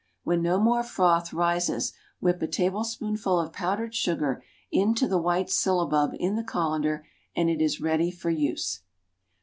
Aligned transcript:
When 0.23 0.41
no 0.41 0.59
more 0.59 0.81
froth 0.81 1.31
rises, 1.31 1.93
whip 2.19 2.41
a 2.41 2.47
tablespoonful 2.47 3.39
of 3.39 3.53
powdered 3.53 3.93
sugar 3.93 4.43
into 4.71 5.07
the 5.07 5.19
white 5.21 5.51
syllabub 5.51 6.15
in 6.19 6.35
the 6.35 6.43
colander, 6.43 7.05
and 7.35 7.51
it 7.51 7.61
is 7.61 7.79
ready 7.79 8.09
for 8.09 8.31
use. 8.31 8.79